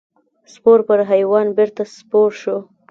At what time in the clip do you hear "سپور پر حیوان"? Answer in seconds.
0.53-1.47